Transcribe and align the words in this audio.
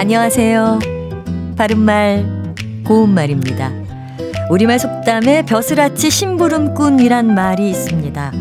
안녕하세요. 0.00 0.78
바른말, 1.58 2.54
고운말입니다. 2.86 3.70
우리말 4.50 4.78
속담에 4.78 5.44
벼슬아치 5.44 6.08
심부름꾼이란 6.08 7.34
말이 7.34 7.68
있습니다. 7.68 8.32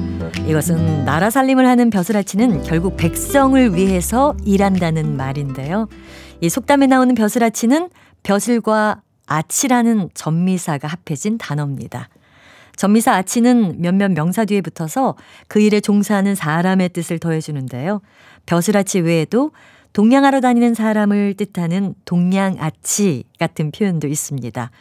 이것은 0.48 1.04
나라 1.04 1.30
살림을 1.30 1.68
하는 1.68 1.90
벼슬아치는 1.90 2.64
결국 2.64 2.96
백성을 2.96 3.76
위해서 3.76 4.38
일한다는 4.46 5.18
말인데요. 5.18 5.90
이 6.40 6.48
속담에 6.48 6.88
나오는 6.88 7.14
벼슬아치는 7.14 7.90
벼슬과 8.24 9.02
아치라는 9.28 10.12
전미사가 10.14 10.88
합해진 10.88 11.38
단어입니다. 11.38 12.08
전미사 12.78 13.16
아치는 13.16 13.82
몇몇 13.82 14.14
명사 14.14 14.46
뒤에 14.46 14.62
붙어서 14.62 15.18
그 15.50 15.60
일에 15.60 15.82
종사하는 15.82 16.36
사람의 16.36 16.88
뜻을 16.90 17.20
더해주는데요. 17.20 18.00
벼슬아치 18.46 19.02
외에도 19.02 19.52
동양하러 19.94 20.42
다니는 20.42 20.74
사람을 20.74 21.34
뜻하는 21.36 21.96
동양아치 22.06 23.24
같은 23.40 23.72
표현도 23.72 24.08
있습니다. 24.08 24.72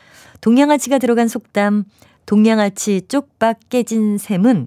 동양아치가 0.41 0.99
들어간 0.99 1.29
속담 1.29 1.85
동양아치 2.27 3.03
쪽박 3.09 3.59
깨진 3.71 4.19
셈은 4.19 4.67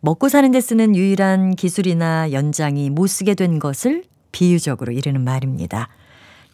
먹고 0.00 0.28
사는 0.28 0.50
데 0.50 0.60
쓰는 0.60 0.94
유일한 0.94 1.56
기술이나 1.56 2.30
연장이 2.32 2.90
못 2.90 3.06
쓰게 3.06 3.34
된 3.34 3.58
것을 3.58 4.04
비유적으로 4.32 4.92
이르는 4.92 5.22
말입니다. 5.22 5.88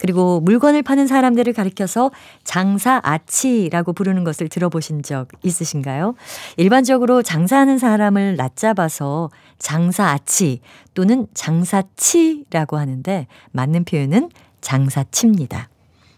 그리고 0.01 0.41
물건을 0.41 0.83
파는 0.83 1.07
사람들을 1.07 1.53
가리켜서 1.53 2.11
장사 2.43 3.01
아치라고 3.05 3.93
부르는 3.93 4.25
것을 4.25 4.49
들어보신 4.49 5.03
적 5.03 5.29
있으신가요? 5.43 6.15
일반적으로 6.57 7.23
장사하는 7.23 7.79
사람을 7.79 8.37
낮잡아서 8.37 9.31
장사 9.59 10.09
아치 10.09 10.61
또는 10.95 11.27
장사치라고 11.35 12.79
하는데 12.79 13.27
맞는 13.53 13.85
표현은 13.85 14.31
장사치입니다. 14.63 15.69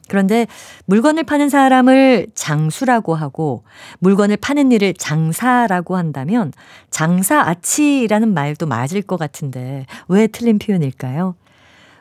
그런데 0.08 0.46
물건을 0.86 1.24
파는 1.24 1.48
사람을 1.48 2.28
장수라고 2.34 3.14
하고 3.14 3.64
물건을 3.98 4.36
파는 4.36 4.70
일을 4.70 4.94
장사라고 4.94 5.96
한다면 5.96 6.52
장사아치라는 6.90 8.34
말도 8.34 8.66
맞을 8.66 9.02
것 9.02 9.16
같은데 9.16 9.86
왜 10.08 10.26
틀린 10.26 10.58
표현일까요? 10.58 11.34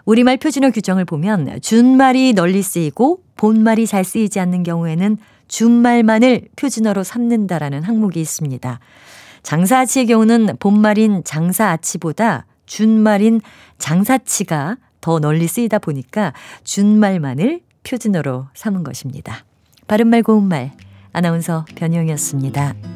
우리말 0.05 0.37
표준어 0.37 0.71
규정을 0.71 1.05
보면 1.05 1.59
준말이 1.61 2.33
널리 2.33 2.61
쓰이고 2.61 3.23
본말이 3.35 3.87
잘 3.87 4.03
쓰이지 4.03 4.39
않는 4.39 4.63
경우에는 4.63 5.17
준말만을 5.47 6.49
표준어로 6.55 7.03
삼는다라는 7.03 7.83
항목이 7.83 8.21
있습니다. 8.21 8.79
장사아치의 9.43 10.07
경우는 10.07 10.57
본말인 10.59 11.23
장사아치보다 11.23 12.45
준말인 12.65 13.41
장사치가 13.77 14.77
더 15.01 15.19
널리 15.19 15.47
쓰이다 15.47 15.79
보니까 15.79 16.33
준말만을 16.63 17.61
표준어로 17.83 18.47
삼은 18.53 18.83
것입니다. 18.83 19.43
바른말 19.87 20.23
고운말 20.23 20.71
아나운서 21.11 21.65
변희영이었습니다. 21.75 22.90